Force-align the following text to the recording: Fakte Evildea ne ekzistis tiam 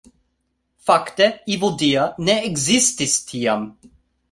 Fakte 0.87 1.27
Evildea 1.51 2.07
ne 2.29 2.39
ekzistis 2.49 3.21
tiam 3.31 3.71